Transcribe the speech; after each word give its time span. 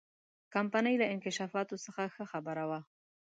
کمپنۍ 0.53 0.95
له 1.01 1.05
انکشافاتو 1.13 1.75
څخه 1.85 2.03
ښه 2.13 2.23
خبره 2.31 2.63
وه. 2.69 2.79